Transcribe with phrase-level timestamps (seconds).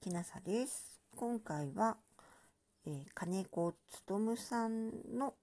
[0.00, 1.00] きなさです。
[1.16, 1.96] 今回は、
[2.86, 3.74] えー金子
[4.06, 5.34] 勉さんの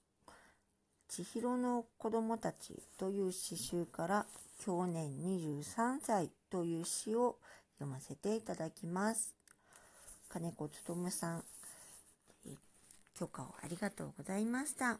[1.09, 4.25] 千尋の子供たちという詩集から
[4.63, 7.35] 去年23歳という詩を
[7.79, 9.35] 読ませていただきます。
[10.29, 11.43] 金子勉さん、
[12.45, 12.55] えー
[13.19, 14.99] 許可をありがとうございました。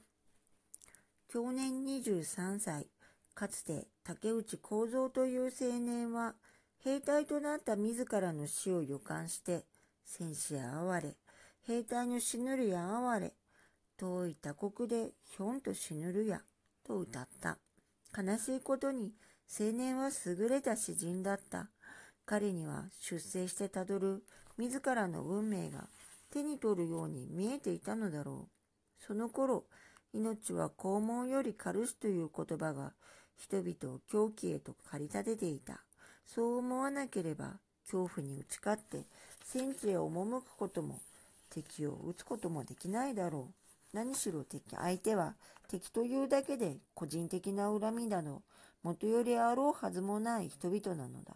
[1.32, 2.88] 去年23歳、
[3.34, 6.36] かつて竹内幸三という青年は、
[6.85, 9.66] 兵隊となった自らの死を予感して、
[10.05, 11.16] 戦死や哀れ、
[11.66, 13.34] 兵隊の死ぬるや哀れ、
[13.98, 16.41] 遠い他国でひょんと死ぬるや、
[16.85, 17.58] と歌った。
[18.16, 19.13] 悲しいことに、
[19.59, 21.70] 青年は優れた詩人だった。
[22.23, 24.23] 彼には出征してたどる
[24.59, 25.88] 自らの運命が
[26.31, 29.03] 手に取るように見えていたのだろう。
[29.03, 29.66] その頃、
[30.13, 32.94] 命は肛門より軽しという言葉が
[33.36, 35.81] 人々を狂気へと駆り立てていた。
[36.26, 39.06] そう思わなければ恐怖に打ち勝って
[39.44, 41.00] 戦地へ赴くことも
[41.50, 43.54] 敵を撃つこともできないだろう。
[43.95, 45.36] 何しろ敵、相手は
[45.70, 48.42] 敵というだけで個人的な恨みなど
[48.84, 51.34] 元よりあろうはずもない人々なのだ。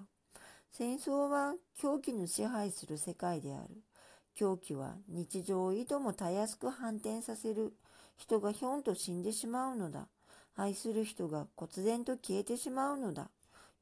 [0.71, 3.69] 戦争は狂気の支配する世界である。
[4.35, 7.73] 狂気は日常をいともたやすく反転させる。
[8.17, 10.07] 人がひょんと死んでしまうのだ。
[10.55, 13.29] 愛する人が忽然と消えてしまうのだ。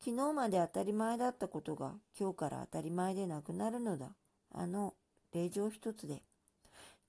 [0.04, 4.10] 昨日まで当たり前だったことが今日から当たり前でなくなるのだ。
[4.54, 4.94] あの、
[5.34, 6.22] 令状一つで。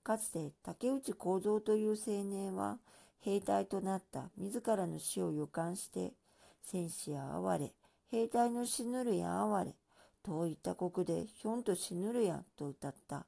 [0.03, 2.79] かつて竹内幸三という青年は
[3.19, 6.13] 兵隊となった自らの死を予感して
[6.61, 7.73] 戦死や哀れ、
[8.11, 9.75] 兵隊の死ぬるや哀れ、
[10.23, 13.25] 遠い他国でひょんと死ぬるやと歌った。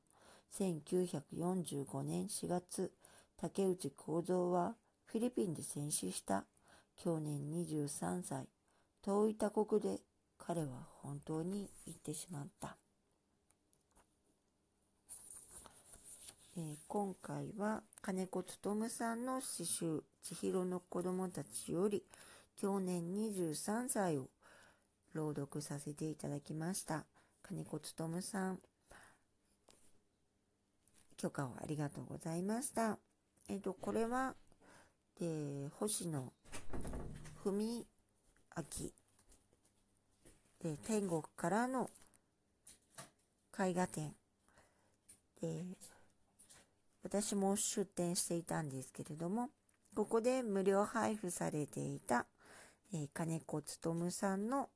[0.57, 2.91] 1945年4月、
[3.37, 6.45] 竹内幸三はフィリピンで戦死した。
[6.97, 8.47] 去年23歳。
[9.03, 9.99] 遠い他国で
[10.37, 12.77] 彼は本当に行ってしまった。
[16.57, 22.03] えー今回は金子勉さんの詩集「千尋の子供たち」より
[22.57, 24.29] 去年23歳を
[25.13, 27.05] 朗読させていただきました。
[27.41, 28.61] 金子勉さん、
[31.17, 32.99] 許可をありがとうございました。
[33.47, 34.35] えっ、と、これは、
[35.19, 36.31] えー星野
[37.43, 37.87] 文
[38.61, 38.89] 明
[40.71, 41.89] で天国からの
[43.59, 44.13] 絵画展
[45.41, 45.63] で
[47.03, 49.49] 私も出展していたんですけれども
[49.95, 52.25] ここで無料配布されていた、
[52.93, 54.69] えー金子勉さんの、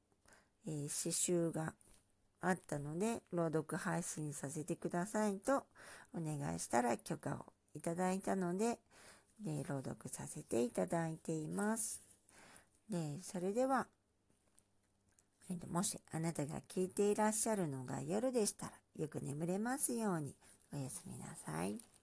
[0.68, 1.74] えー詩集が
[2.41, 5.63] あったので朗読配信させてくださいと
[6.13, 7.45] お願いしたら許可を
[7.75, 8.79] いただいたので
[9.44, 12.05] で朗読させていただいています。
[12.90, 13.88] でそれでは
[15.50, 20.35] えっともしあなたが聞いていらっしゃるのが夜でしたらよく眠れますように
[20.73, 21.94] おやすみなさい。